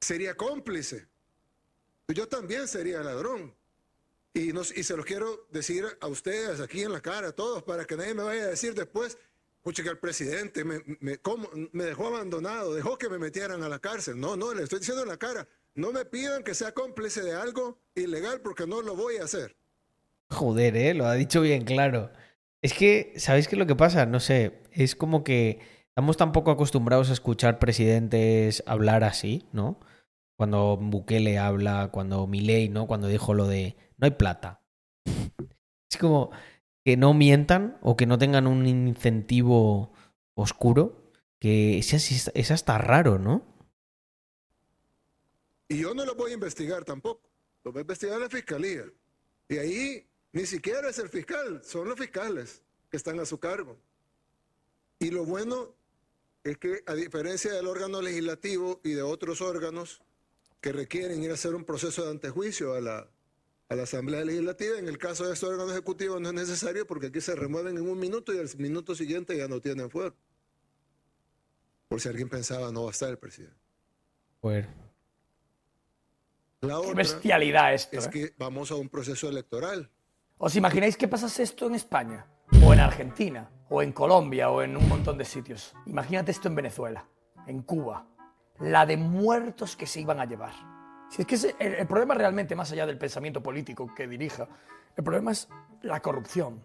Sería 0.02 0.36
cómplice. 0.36 1.08
Yo 2.10 2.28
también 2.28 2.68
sería 2.68 3.02
ladrón. 3.02 3.56
Y, 4.34 4.52
se 4.84 4.98
los 4.98 5.06
quiero 5.06 5.48
decir 5.50 5.86
a 6.02 6.08
ustedes 6.08 6.60
aquí 6.60 6.82
en 6.82 6.92
la 6.92 7.00
cara, 7.00 7.30
a 7.30 7.32
todos, 7.32 7.64
para 7.64 7.86
que 7.86 7.96
nadie 7.96 8.14
me 8.14 8.24
vaya 8.24 8.44
a 8.44 8.48
decir 8.48 8.74
después, 8.74 9.18
pucha, 9.62 9.82
que 9.82 9.88
el 9.88 9.98
presidente 9.98 10.66
me, 10.66 10.84
me 11.00 11.86
dejó 11.86 12.08
abandonado, 12.08 12.74
dejó 12.74 12.98
que 12.98 13.08
me 13.08 13.18
metieran 13.18 13.64
a 13.64 13.70
la 13.70 13.80
cárcel. 13.80 14.20
No, 14.20 14.36
no, 14.36 14.54
le 14.54 14.64
estoy 14.64 14.80
diciendo 14.80 15.04
en 15.04 15.08
la 15.08 15.18
cara, 15.18 15.48
no 15.74 15.94
me 15.94 16.04
pidan 16.04 16.44
que 16.44 16.54
sea 16.54 16.74
cómplice 16.74 17.22
de 17.22 17.32
algo 17.32 17.80
ilegal 17.96 18.42
porque 18.42 18.68
no 18.68 18.82
lo 18.82 18.94
voy 18.94 19.16
a 19.16 19.24
hacer. 19.24 19.56
Joder, 20.34 20.76
¿eh? 20.76 20.94
Lo 20.94 21.06
ha 21.06 21.14
dicho 21.14 21.42
bien 21.42 21.64
claro. 21.64 22.12
Es 22.62 22.74
que, 22.74 23.14
¿sabéis 23.18 23.48
qué 23.48 23.56
es 23.56 23.60
lo 23.60 23.68
que 23.68 23.76
pasa? 23.76 24.06
No 24.06 24.20
sé, 24.20 24.62
es 24.72 24.96
como 24.96 25.24
que 25.24 25.60
estamos 25.90 26.18
tan 26.18 26.32
poco 26.32 26.50
acostumbrados 26.52 27.10
a 27.10 27.14
escuchar 27.14 27.60
presidentes 27.60 28.64
hablar 28.66 29.04
así, 29.04 29.46
¿no? 29.52 29.80
Cuando 30.38 30.78
Bukele 30.78 31.38
habla, 31.38 31.90
cuando 31.92 32.26
Milei, 32.26 32.70
¿no? 32.70 32.88
Cuando 32.88 33.08
dijo 33.08 33.34
lo 33.34 33.48
de 33.48 33.76
no 33.98 34.06
hay 34.06 34.12
plata. 34.12 34.62
Es 35.06 35.98
como 36.00 36.32
que 36.84 36.98
no 36.98 37.14
mientan 37.14 37.78
o 37.82 37.96
que 37.96 38.08
no 38.08 38.18
tengan 38.18 38.48
un 38.48 38.66
incentivo 38.66 39.94
oscuro, 40.34 41.12
que 41.40 41.78
es, 41.78 41.94
es 42.34 42.52
hasta 42.52 42.78
raro, 42.78 43.20
¿no? 43.20 43.44
Y 45.68 45.80
yo 45.80 45.94
no 45.94 46.06
lo 46.06 46.16
voy 46.16 46.32
a 46.32 46.36
investigar 46.36 46.84
tampoco, 46.84 47.30
lo 47.64 47.72
va 47.72 47.80
a 47.80 47.82
investigar 47.82 48.20
la 48.20 48.30
fiscalía. 48.30 48.84
Y 49.50 49.58
ahí 49.58 50.08
ni 50.34 50.46
siquiera 50.46 50.90
es 50.90 51.00
el 51.00 51.10
fiscal, 51.10 51.64
son 51.64 51.88
los 51.88 51.98
fiscales 51.98 52.62
que 52.90 52.98
están 52.98 53.20
a 53.20 53.26
su 53.26 53.40
cargo. 53.40 53.78
Y 55.00 55.12
lo 55.12 55.26
bueno 55.26 55.74
es 56.44 56.58
que 56.58 56.84
a 56.86 56.96
diferencia 56.96 57.54
del 57.54 57.68
órgano 57.68 58.02
legislativo 58.02 58.82
y 58.84 58.94
de 58.94 59.02
otros 59.02 59.42
órganos 59.42 60.02
que 60.60 60.72
requieren 60.72 61.24
ir 61.24 61.32
a 61.32 61.36
hacer 61.36 61.56
un 61.56 61.64
proceso 61.66 62.04
de 62.04 62.12
antejuicio 62.12 62.74
a 62.74 62.82
la, 62.82 63.08
a 63.70 63.76
la 63.76 63.84
Asamblea 63.84 64.26
Legislativa, 64.26 64.78
en 64.78 64.88
el 64.88 64.98
caso 64.98 65.26
de 65.28 65.34
este 65.34 65.46
órgano 65.46 65.72
ejecutivo 65.72 66.20
no 66.20 66.30
es 66.30 66.36
necesario 66.36 66.88
porque 66.88 67.08
aquí 67.08 67.22
se 67.22 67.36
remueven 67.36 67.78
en 67.78 67.88
un 67.88 68.00
minuto 68.00 68.34
y 68.34 68.40
al 68.40 68.50
minuto 68.58 68.96
siguiente 68.96 69.38
ya 69.38 69.48
no 69.48 69.62
tienen 69.62 69.90
fuego. 69.90 70.16
Por 71.88 72.02
si 72.02 72.10
alguien 72.10 72.30
pensaba 72.30 72.72
no 72.72 72.84
va 72.84 72.90
a 72.90 72.92
estar 72.92 73.10
el 73.10 73.18
presidente. 73.18 73.58
Pues 74.42 74.66
La 76.62 76.82
Qué 76.82 76.94
bestialidad 76.94 77.74
esto. 77.74 77.98
es 77.98 78.08
¿eh? 78.08 78.10
que 78.10 78.34
vamos 78.38 78.72
a 78.72 78.76
un 78.76 78.90
proceso 78.90 79.30
electoral. 79.30 79.90
¿Os 80.44 80.58
imagináis 80.58 80.98
que 81.00 81.08
pasase 81.08 81.42
esto 81.42 81.68
en 81.68 81.76
España? 81.76 82.28
O 82.68 82.74
en 82.74 82.82
Argentina, 82.82 83.50
o 83.70 83.82
en 83.82 83.94
Colombia, 83.94 84.52
o 84.52 84.62
en 84.62 84.76
un 84.76 84.90
montón 84.90 85.18
de 85.18 85.24
sitios. 85.24 85.74
Imagínate 85.86 86.32
esto 86.32 86.50
en 86.50 86.56
Venezuela, 86.56 87.06
en 87.48 87.62
Cuba. 87.62 88.06
La 88.60 88.86
de 88.86 88.98
muertos 88.98 89.78
que 89.78 89.88
se 89.88 90.02
iban 90.02 90.20
a 90.20 90.26
llevar. 90.26 90.52
Si 91.10 91.22
es 91.22 91.26
que 91.26 91.64
el, 91.64 91.76
el 91.76 91.88
problema 91.88 92.14
realmente, 92.14 92.58
más 92.58 92.70
allá 92.74 92.86
del 92.86 92.98
pensamiento 92.98 93.42
político 93.42 93.88
que 93.96 94.06
dirija, 94.06 94.50
el 94.98 95.02
problema 95.06 95.32
es 95.32 95.48
la 95.82 96.02
corrupción 96.02 96.62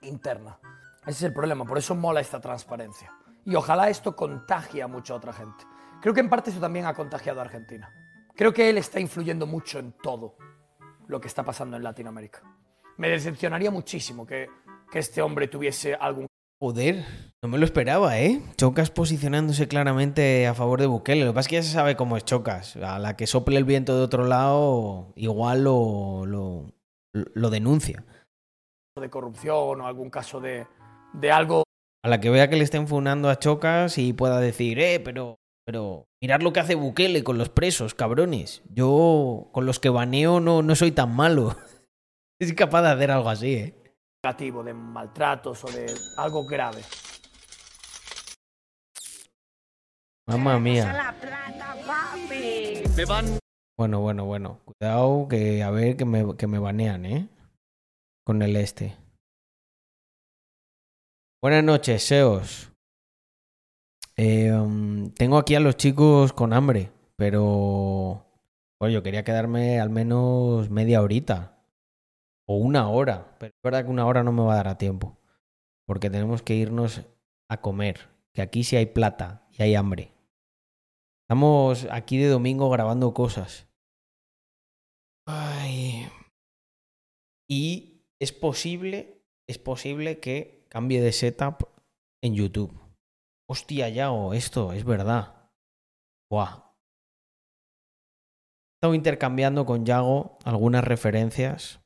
interna. 0.00 0.58
Ese 1.02 1.10
es 1.10 1.22
el 1.24 1.34
problema, 1.34 1.66
por 1.66 1.76
eso 1.76 1.94
mola 1.94 2.20
esta 2.22 2.40
transparencia. 2.40 3.12
Y 3.44 3.54
ojalá 3.54 3.90
esto 3.90 4.16
contagie 4.16 4.82
a 4.82 4.86
mucha 4.86 5.14
otra 5.14 5.34
gente. 5.34 5.66
Creo 6.00 6.14
que 6.14 6.20
en 6.20 6.30
parte 6.30 6.48
eso 6.48 6.58
también 6.58 6.86
ha 6.86 6.94
contagiado 6.94 7.40
a 7.40 7.44
Argentina. 7.44 7.92
Creo 8.34 8.50
que 8.50 8.70
él 8.70 8.78
está 8.78 8.98
influyendo 8.98 9.46
mucho 9.46 9.78
en 9.78 9.92
todo 9.92 10.38
lo 11.06 11.20
que 11.20 11.28
está 11.28 11.42
pasando 11.42 11.76
en 11.76 11.82
Latinoamérica. 11.82 12.40
Me 12.98 13.08
decepcionaría 13.08 13.70
muchísimo 13.70 14.26
que, 14.26 14.48
que 14.90 14.98
este 14.98 15.22
hombre 15.22 15.48
tuviese 15.48 15.94
algún 15.94 16.26
Joder, 16.62 17.04
no 17.42 17.48
me 17.48 17.58
lo 17.58 17.64
esperaba, 17.64 18.20
¿eh? 18.20 18.40
Chocas 18.56 18.92
posicionándose 18.92 19.66
claramente 19.66 20.46
a 20.46 20.54
favor 20.54 20.80
de 20.80 20.86
Bukele. 20.86 21.24
Lo 21.24 21.32
que 21.32 21.34
pasa 21.34 21.46
es 21.46 21.48
que 21.48 21.56
ya 21.56 21.62
se 21.64 21.72
sabe 21.72 21.96
cómo 21.96 22.16
es 22.16 22.24
Chocas. 22.24 22.76
A 22.76 23.00
la 23.00 23.16
que 23.16 23.26
sople 23.26 23.56
el 23.56 23.64
viento 23.64 23.96
de 23.96 24.04
otro 24.04 24.24
lado, 24.24 25.12
igual 25.16 25.64
lo, 25.64 26.24
lo, 26.24 26.72
lo 27.12 27.50
denuncia. 27.50 28.04
de 28.96 29.10
corrupción 29.10 29.80
o 29.80 29.86
algún 29.88 30.08
caso 30.08 30.38
de, 30.40 30.68
de 31.14 31.32
algo 31.32 31.64
A 32.04 32.08
la 32.08 32.20
que 32.20 32.30
vea 32.30 32.48
que 32.48 32.54
le 32.54 32.62
estén 32.62 32.86
funando 32.86 33.28
a 33.28 33.40
Chocas 33.40 33.98
y 33.98 34.12
pueda 34.12 34.38
decir, 34.38 34.78
eh, 34.78 35.00
pero, 35.00 35.40
pero 35.66 36.04
mirad 36.22 36.42
lo 36.42 36.52
que 36.52 36.60
hace 36.60 36.76
Bukele 36.76 37.24
con 37.24 37.38
los 37.38 37.48
presos, 37.48 37.94
cabrones. 37.96 38.62
Yo 38.72 39.48
con 39.50 39.66
los 39.66 39.80
que 39.80 39.88
baneo 39.88 40.38
no, 40.38 40.62
no 40.62 40.76
soy 40.76 40.92
tan 40.92 41.12
malo. 41.12 41.56
Es 42.42 42.52
capaz 42.54 42.82
de 42.82 42.88
hacer 42.88 43.10
algo 43.12 43.28
así, 43.28 43.54
¿eh? 43.54 43.74
negativo, 44.20 44.64
de 44.64 44.74
maltratos 44.74 45.62
o 45.62 45.68
de 45.68 45.86
algo 46.16 46.44
grave. 46.44 46.82
Mamma 50.26 50.58
mía. 50.58 51.14
Bueno, 53.78 54.00
bueno, 54.00 54.24
bueno. 54.24 54.58
Cuidado 54.64 55.28
que 55.28 55.62
a 55.62 55.70
ver 55.70 55.96
que 55.96 56.04
me, 56.04 56.36
que 56.36 56.48
me 56.48 56.58
banean, 56.58 57.06
¿eh? 57.06 57.28
con 58.24 58.42
el 58.42 58.56
este. 58.56 58.96
Buenas 61.40 61.62
noches, 61.62 62.02
Seos. 62.02 62.72
Eh, 64.16 64.50
um, 64.50 65.10
tengo 65.14 65.38
aquí 65.38 65.54
a 65.54 65.60
los 65.60 65.76
chicos 65.76 66.32
con 66.32 66.52
hambre, 66.52 66.90
pero 67.14 68.26
bueno, 68.80 68.92
yo 68.94 69.04
quería 69.04 69.22
quedarme 69.22 69.78
al 69.78 69.90
menos 69.90 70.70
media 70.70 71.02
horita 71.02 71.61
o 72.46 72.56
una 72.56 72.88
hora, 72.88 73.36
pero 73.38 73.52
es 73.54 73.62
verdad 73.62 73.84
que 73.84 73.90
una 73.90 74.06
hora 74.06 74.22
no 74.22 74.32
me 74.32 74.42
va 74.42 74.54
a 74.54 74.56
dar 74.56 74.68
a 74.68 74.78
tiempo, 74.78 75.18
porque 75.86 76.10
tenemos 76.10 76.42
que 76.42 76.54
irnos 76.54 77.02
a 77.48 77.60
comer, 77.60 78.08
que 78.32 78.42
aquí 78.42 78.64
sí 78.64 78.76
hay 78.76 78.86
plata 78.86 79.46
y 79.50 79.62
hay 79.62 79.74
hambre. 79.74 80.12
Estamos 81.24 81.86
aquí 81.90 82.18
de 82.18 82.28
domingo 82.28 82.68
grabando 82.70 83.14
cosas. 83.14 83.68
Ay. 85.26 86.08
Y 87.48 88.06
es 88.20 88.32
posible, 88.32 89.22
es 89.48 89.58
posible 89.58 90.20
que 90.20 90.66
cambie 90.68 91.00
de 91.00 91.12
setup 91.12 91.68
en 92.22 92.34
YouTube. 92.34 92.72
Hostia, 93.48 93.88
Yago, 93.88 94.32
esto 94.32 94.72
es 94.72 94.84
verdad. 94.84 95.50
Buah. 96.30 96.72
He 98.70 98.74
estado 98.76 98.94
intercambiando 98.94 99.66
con 99.66 99.84
Yago 99.84 100.38
algunas 100.44 100.82
referencias. 100.84 101.81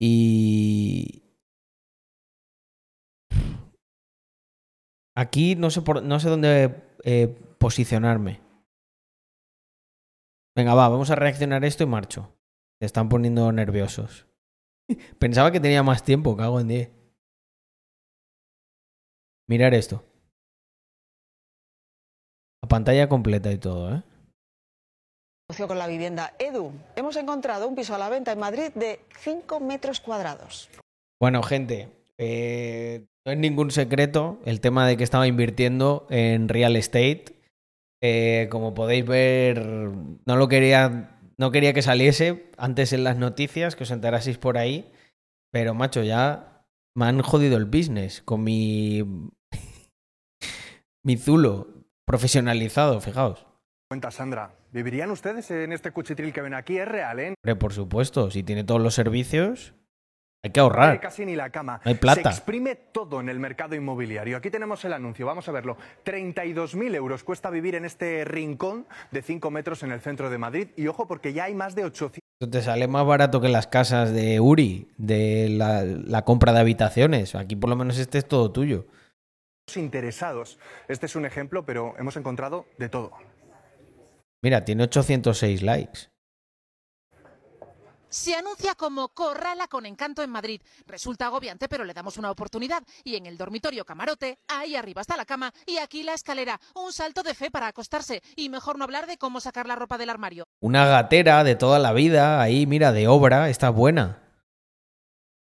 Y. 0.00 1.22
Aquí 5.16 5.54
no 5.54 5.70
sé, 5.70 5.82
por, 5.82 6.02
no 6.02 6.18
sé 6.18 6.28
dónde 6.28 6.82
eh, 7.04 7.28
posicionarme. 7.58 8.40
Venga, 10.56 10.74
va, 10.74 10.88
vamos 10.88 11.10
a 11.10 11.14
reaccionar 11.16 11.64
esto 11.64 11.84
y 11.84 11.86
marcho. 11.86 12.32
Se 12.80 12.86
están 12.86 13.08
poniendo 13.08 13.50
nerviosos. 13.52 14.26
Pensaba 15.18 15.50
que 15.50 15.60
tenía 15.60 15.82
más 15.82 16.02
tiempo, 16.02 16.36
cago 16.36 16.60
en 16.60 16.68
10. 16.68 16.90
Mirar 19.48 19.74
esto. 19.74 20.04
A 22.62 22.66
pantalla 22.66 23.08
completa 23.08 23.52
y 23.52 23.58
todo, 23.58 23.94
¿eh? 23.94 24.02
Con 25.46 25.78
la 25.78 25.86
vivienda. 25.86 26.34
Edu, 26.38 26.72
hemos 26.96 27.16
encontrado 27.16 27.68
un 27.68 27.74
piso 27.74 27.94
a 27.94 27.98
la 27.98 28.08
venta 28.08 28.32
en 28.32 28.38
Madrid 28.38 28.70
de 28.74 29.00
5 29.20 29.60
metros 29.60 30.00
cuadrados. 30.00 30.68
Bueno, 31.20 31.42
gente, 31.42 31.90
eh, 32.18 33.04
no 33.24 33.32
es 33.32 33.38
ningún 33.38 33.70
secreto 33.70 34.40
el 34.46 34.60
tema 34.60 34.86
de 34.86 34.96
que 34.96 35.04
estaba 35.04 35.26
invirtiendo 35.26 36.06
en 36.10 36.48
real 36.48 36.76
estate. 36.76 37.26
Eh, 38.02 38.48
como 38.50 38.74
podéis 38.74 39.06
ver, 39.06 39.64
no 39.64 40.36
lo 40.36 40.48
quería, 40.48 41.18
no 41.38 41.50
quería 41.50 41.72
que 41.72 41.82
saliese 41.82 42.50
antes 42.56 42.92
en 42.92 43.04
las 43.04 43.16
noticias, 43.16 43.76
que 43.76 43.84
os 43.84 43.90
enteraseis 43.90 44.38
por 44.38 44.58
ahí. 44.58 44.90
Pero, 45.52 45.74
macho, 45.74 46.02
ya 46.02 46.64
me 46.96 47.06
han 47.06 47.22
jodido 47.22 47.56
el 47.58 47.66
business 47.66 48.22
con 48.22 48.42
mi. 48.42 49.02
mi 51.04 51.16
zulo 51.16 51.68
profesionalizado, 52.06 53.00
fijaos. 53.00 53.46
Cuenta, 53.94 54.10
Sandra. 54.10 54.50
¿Vivirían 54.72 55.12
ustedes 55.12 55.48
en 55.52 55.72
este 55.72 55.92
cuchitril 55.92 56.32
que 56.32 56.42
ven 56.42 56.52
aquí? 56.52 56.76
Es 56.76 56.88
real, 56.88 57.20
¿eh? 57.20 57.34
Hombre, 57.44 57.54
por 57.54 57.72
supuesto, 57.72 58.28
si 58.28 58.42
tiene 58.42 58.64
todos 58.64 58.80
los 58.80 58.92
servicios, 58.92 59.72
hay 60.42 60.50
que 60.50 60.58
ahorrar. 60.58 60.98
Casi 60.98 61.24
ni 61.24 61.36
la 61.36 61.50
cama. 61.50 61.80
No 61.84 61.90
hay 61.90 61.94
plata. 61.94 62.32
Se 62.32 62.38
exprime 62.38 62.74
todo 62.74 63.20
en 63.20 63.28
el 63.28 63.38
mercado 63.38 63.76
inmobiliario. 63.76 64.36
Aquí 64.36 64.50
tenemos 64.50 64.84
el 64.84 64.94
anuncio, 64.94 65.26
vamos 65.26 65.48
a 65.48 65.52
verlo. 65.52 65.76
32.000 66.04 66.92
euros 66.96 67.22
cuesta 67.22 67.50
vivir 67.50 67.76
en 67.76 67.84
este 67.84 68.24
rincón 68.24 68.88
de 69.12 69.22
5 69.22 69.48
metros 69.52 69.84
en 69.84 69.92
el 69.92 70.00
centro 70.00 70.28
de 70.28 70.38
Madrid. 70.38 70.70
Y 70.74 70.88
ojo, 70.88 71.06
porque 71.06 71.32
ya 71.32 71.44
hay 71.44 71.54
más 71.54 71.76
de 71.76 71.84
800 71.84 72.18
Esto 72.40 72.50
te 72.50 72.60
sale 72.60 72.88
más 72.88 73.06
barato 73.06 73.40
que 73.40 73.48
las 73.48 73.68
casas 73.68 74.12
de 74.12 74.40
Uri, 74.40 74.88
de 74.98 75.50
la, 75.50 75.84
la 75.84 76.24
compra 76.24 76.52
de 76.52 76.58
habitaciones. 76.58 77.36
Aquí 77.36 77.54
por 77.54 77.70
lo 77.70 77.76
menos 77.76 77.96
este 77.98 78.18
es 78.18 78.26
todo 78.26 78.50
tuyo. 78.50 78.86
interesados. 79.76 80.58
Este 80.88 81.06
es 81.06 81.14
un 81.14 81.26
ejemplo, 81.26 81.64
pero 81.64 81.94
hemos 81.96 82.16
encontrado 82.16 82.66
de 82.76 82.88
todo. 82.88 83.12
Mira, 84.44 84.62
tiene 84.62 84.82
806 84.82 85.62
likes. 85.62 86.10
Se 88.10 88.34
anuncia 88.34 88.74
como 88.74 89.08
Corrala 89.08 89.68
con 89.68 89.86
encanto 89.86 90.22
en 90.22 90.28
Madrid. 90.28 90.60
Resulta 90.86 91.24
agobiante, 91.24 91.66
pero 91.66 91.82
le 91.82 91.94
damos 91.94 92.18
una 92.18 92.30
oportunidad. 92.30 92.82
Y 93.04 93.16
en 93.16 93.24
el 93.24 93.38
dormitorio 93.38 93.86
camarote, 93.86 94.38
ahí 94.46 94.76
arriba 94.76 95.00
está 95.00 95.16
la 95.16 95.24
cama 95.24 95.50
y 95.66 95.78
aquí 95.78 96.02
la 96.02 96.12
escalera. 96.12 96.60
Un 96.74 96.92
salto 96.92 97.22
de 97.22 97.32
fe 97.32 97.50
para 97.50 97.68
acostarse. 97.68 98.22
Y 98.36 98.50
mejor 98.50 98.76
no 98.76 98.84
hablar 98.84 99.06
de 99.06 99.16
cómo 99.16 99.40
sacar 99.40 99.66
la 99.66 99.76
ropa 99.76 99.96
del 99.96 100.10
armario. 100.10 100.44
Una 100.60 100.84
gatera 100.84 101.42
de 101.42 101.56
toda 101.56 101.78
la 101.78 101.94
vida, 101.94 102.42
ahí, 102.42 102.66
mira, 102.66 102.92
de 102.92 103.08
obra, 103.08 103.48
está 103.48 103.70
buena. 103.70 104.20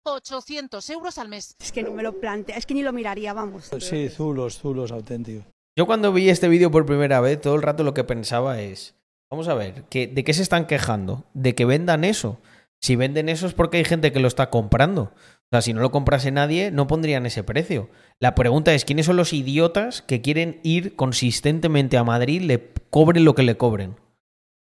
800 0.05 0.89
euros 0.91 1.19
al 1.19 1.29
mes. 1.29 1.57
Es 1.59 1.73
que 1.73 1.83
no 1.83 1.91
me 1.91 2.05
lo 2.05 2.21
plantea, 2.21 2.57
es 2.57 2.67
que 2.67 2.75
ni 2.75 2.85
lo 2.85 2.93
miraría, 2.93 3.33
vamos. 3.33 3.69
Sí, 3.81 4.09
zulos, 4.09 4.59
zulos 4.59 4.93
auténticos. 4.93 5.52
Yo 5.75 5.87
cuando 5.87 6.13
vi 6.13 6.29
este 6.29 6.49
vídeo 6.49 6.71
por 6.71 6.85
primera 6.85 7.21
vez, 7.21 7.41
todo 7.41 7.55
el 7.55 7.63
rato 7.63 7.83
lo 7.83 7.95
que 7.95 8.05
pensaba 8.05 8.61
es, 8.61 8.95
vamos 9.31 9.49
a 9.49 9.55
ver, 9.55 9.85
que, 9.85 10.07
¿de 10.07 10.23
qué 10.23 10.35
se 10.35 10.43
están 10.43 10.67
quejando? 10.67 11.25
¿De 11.33 11.55
que 11.55 11.65
vendan 11.65 12.05
eso? 12.05 12.41
Si 12.83 12.95
venden 12.95 13.31
eso 13.31 13.47
es 13.47 13.55
porque 13.55 13.79
hay 13.79 13.85
gente 13.85 14.13
que 14.13 14.21
lo 14.21 14.29
está 14.29 14.51
comprando. 14.51 15.03
O 15.05 15.49
sea, 15.51 15.63
si 15.63 15.73
no 15.73 15.81
lo 15.81 15.91
comprase 15.91 16.31
nadie, 16.31 16.71
no 16.71 16.87
pondrían 16.87 17.25
ese 17.25 17.43
precio. 17.43 17.89
La 18.21 18.35
pregunta 18.35 18.75
es, 18.75 18.85
¿quiénes 18.85 19.07
son 19.07 19.17
los 19.17 19.33
idiotas 19.33 20.03
que 20.03 20.21
quieren 20.21 20.61
ir 20.63 20.95
consistentemente 20.95 21.97
a 21.97 22.05
Madrid, 22.05 22.43
le 22.43 22.73
cobren 22.91 23.25
lo 23.25 23.35
que 23.35 23.43
le 23.43 23.57
cobren? 23.57 23.97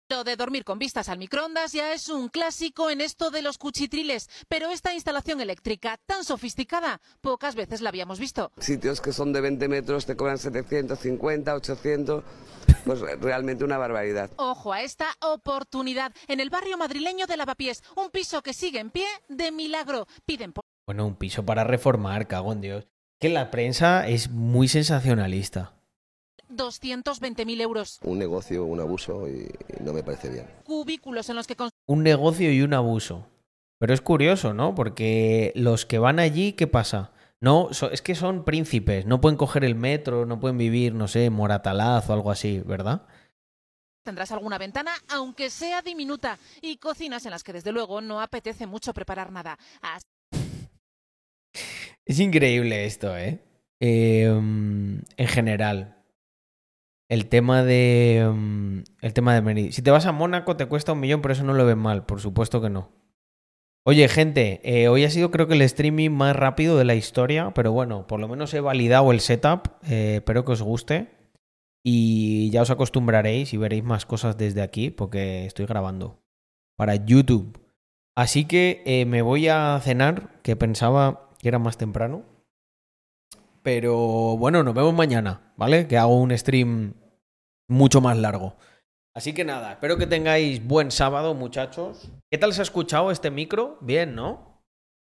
Lo 0.09 0.23
de 0.23 0.37
dormir 0.37 0.63
con 0.63 0.79
vistas 0.79 1.09
al 1.09 1.19
microondas 1.19 1.73
ya 1.73 1.93
es 1.93 2.09
un 2.09 2.29
clásico 2.29 2.91
en 2.91 3.01
esto 3.01 3.33
de 3.33 3.43
los 3.43 3.59
cuchitriles, 3.59 4.31
pero 4.47 4.71
esta 4.71 4.95
instalación 4.95 5.41
eléctrica 5.41 5.99
tan 6.07 6.23
sofisticada 6.23 7.01
pocas 7.21 7.57
veces 7.57 7.81
la 7.81 7.89
habíamos 7.89 8.21
visto. 8.21 8.53
Sitios 8.59 9.01
que 9.01 9.13
son 9.13 9.33
de 9.33 9.41
20 9.41 9.67
metros 9.67 10.07
te 10.07 10.15
cobran 10.15 10.39
750, 10.39 11.53
800, 11.53 12.23
pues 12.85 13.01
realmente 13.21 13.65
una 13.65 13.79
barbaridad. 13.79 14.31
Ojo 14.37 14.73
a 14.73 14.83
esta 14.83 15.07
oportunidad 15.21 16.13
en 16.29 16.39
el 16.39 16.51
barrio 16.51 16.79
madrileño 16.79 17.27
de 17.27 17.37
Lavapiés, 17.37 17.83
un 17.97 18.11
piso 18.11 18.43
que 18.43 18.55
sigue 18.55 18.79
en 18.79 18.91
pie 18.91 19.09
de 19.29 19.51
milagro. 19.51 20.07
Piden 20.25 20.53
por 20.53 20.63
Bueno, 20.87 21.05
un 21.05 21.17
piso 21.17 21.45
para 21.45 21.65
reformar, 21.65 22.29
cago 22.29 22.53
en 22.53 22.61
Dios. 22.61 22.87
Que 23.19 23.29
la 23.29 23.51
prensa 23.51 24.07
es 24.07 24.31
muy 24.31 24.69
sensacionalista. 24.69 25.76
220.000 26.49 27.61
euros. 27.61 27.99
Un 28.03 28.19
negocio, 28.19 28.65
un 28.65 28.81
abuso 28.81 29.29
y, 29.29 29.49
no 29.83 29.93
me 29.93 30.03
parece 30.03 30.29
bien. 30.31 30.47
Cubículos 30.65 31.29
en 31.31 31.37
los 31.37 31.47
que 31.47 31.57
con- 31.57 31.71
Un 31.87 32.03
negocio 32.03 32.53
y 32.53 32.63
un 32.63 32.75
abuso. 32.75 33.27
Pero 33.79 33.93
es 33.93 34.01
curioso, 34.01 34.55
¿no? 34.55 34.75
Porque 34.75 35.53
los 35.55 35.85
que 35.87 35.99
van 35.99 36.19
allí, 36.19 36.53
¿qué 36.55 36.67
pasa? 36.67 37.13
No, 37.41 37.69
so- 37.73 37.91
es 37.91 38.01
que 38.01 38.15
son 38.15 38.45
príncipes, 38.45 39.05
no 39.07 39.21
pueden 39.21 39.37
coger 39.37 39.65
el 39.65 39.75
metro, 39.75 40.25
no 40.25 40.41
pueden 40.41 40.57
vivir, 40.57 40.95
no 40.95 41.07
sé, 41.09 41.29
Moratalaz 41.31 42.09
o 42.09 42.13
algo 42.15 42.31
así, 42.31 42.61
¿verdad? 42.61 43.07
tendrás 44.05 44.31
alguna 44.31 44.57
ventana, 44.57 44.93
aunque 45.09 45.51
sea 45.51 45.83
diminuta, 45.83 46.39
y 46.63 46.77
cocinas 46.77 47.25
en 47.25 47.33
las 47.33 47.43
que 47.43 47.53
desde 47.53 47.73
luego 47.73 48.01
no 48.01 48.21
apetece 48.21 48.65
mucho 48.65 48.95
preparar 48.95 49.33
nada. 49.33 49.59
Así 49.83 50.05
Es 52.05 52.21
increíble 52.21 52.85
esto, 52.85 53.17
¿eh? 53.17 53.43
Eh, 53.81 54.31
mm, 54.31 54.99
en 55.17 55.27
general. 55.27 55.96
El 57.09 57.29
tema 57.29 57.63
de. 57.63 58.29
mm, 58.33 58.79
El 59.01 59.13
tema 59.13 59.35
de 59.35 59.41
venir. 59.41 59.73
Si 59.73 59.83
te 59.83 59.91
vas 59.91 60.07
a 60.07 60.13
Mónaco 60.13 60.57
te 60.57 60.67
cuesta 60.67 60.93
un 60.93 61.01
millón, 61.01 61.23
pero 61.23 61.33
eso 61.33 61.45
no 61.45 61.53
lo 61.55 61.65
ven 61.67 61.79
mal, 61.79 62.05
por 62.07 62.21
supuesto 62.21 62.61
que 62.61 62.71
no. 62.71 62.91
Oye, 63.85 64.09
gente, 64.09 64.61
eh, 64.65 64.89
hoy 64.89 65.05
ha 65.05 65.11
sido 65.11 65.31
creo 65.31 65.47
que 65.47 65.55
el 65.55 65.63
streaming 65.63 66.11
más 66.11 66.35
rápido 66.35 66.77
de 66.77 66.85
la 66.85 66.97
historia, 66.97 67.53
pero 67.55 67.71
bueno, 67.71 68.09
por 68.09 68.19
lo 68.19 68.27
menos 68.27 68.53
he 68.53 68.61
validado 68.61 69.13
el 69.13 69.21
setup. 69.21 69.69
eh, 69.89 70.17
espero 70.17 70.45
que 70.45 70.53
os 70.53 70.63
guste. 70.63 71.11
Y 71.85 72.51
ya 72.51 72.63
os 72.63 72.71
acostumbraréis 72.71 73.55
y 73.55 73.59
veréis 73.59 73.85
más 73.85 74.07
cosas 74.07 74.37
desde 74.37 74.61
aquí, 74.61 74.91
porque 74.91 75.47
estoy 75.47 75.67
grabando 75.67 76.19
para 76.77 76.97
YouTube. 76.97 77.61
Así 78.17 78.45
que 78.47 78.83
eh, 78.87 79.05
me 79.05 79.23
voy 79.23 79.47
a 79.47 79.79
cenar, 79.81 80.41
que 80.43 80.57
pensaba 80.57 81.31
que 81.39 81.47
era 81.49 81.61
más 81.61 81.79
temprano. 81.79 82.25
Pero 83.67 84.37
bueno, 84.37 84.63
nos 84.63 84.75
vemos 84.75 84.95
mañana, 84.95 85.53
¿vale? 85.57 85.89
Que 85.89 85.99
hago 85.99 86.15
un 86.21 86.31
stream 86.39 86.95
mucho 87.69 88.01
más 88.01 88.17
largo. 88.17 88.55
Así 89.13 89.35
que 89.35 89.45
nada, 89.45 89.73
espero 89.73 89.97
que 89.97 90.07
tengáis 90.07 90.65
buen 90.65 90.93
sábado, 90.93 91.35
muchachos. 91.35 92.13
¿Qué 92.31 92.39
tal 92.39 92.53
se 92.53 92.61
ha 92.61 92.63
escuchado 92.63 93.11
este 93.11 93.33
micro? 93.33 93.77
Bien, 93.81 94.15
¿no? 94.15 94.63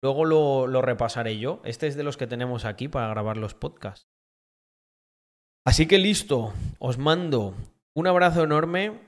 Luego 0.02 0.26
lo, 0.26 0.66
lo 0.66 0.82
repasaré 0.82 1.38
yo. 1.38 1.62
Este 1.64 1.86
es 1.86 1.96
de 1.96 2.02
los 2.02 2.18
que 2.18 2.26
tenemos 2.26 2.66
aquí 2.66 2.88
para 2.88 3.08
grabar 3.08 3.38
los 3.38 3.54
podcasts. 3.54 4.04
Así 5.64 5.86
que 5.88 5.96
listo, 5.96 6.52
os 6.78 6.98
mando 6.98 7.54
un 7.94 8.06
abrazo 8.06 8.44
enorme. 8.44 9.00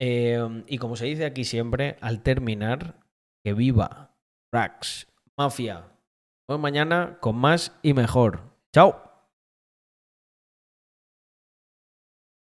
eh, 0.00 0.64
y 0.66 0.78
como 0.78 0.96
se 0.96 1.04
dice 1.04 1.26
aquí 1.26 1.44
siempre, 1.44 1.98
al 2.00 2.22
terminar, 2.22 3.00
que 3.44 3.52
viva 3.52 4.16
Rax 4.50 5.08
Mafia. 5.36 5.92
Vemos 6.48 6.62
mañana 6.62 7.18
con 7.20 7.36
más 7.36 7.78
y 7.82 7.92
mejor. 7.92 8.56
Chao. 8.74 9.07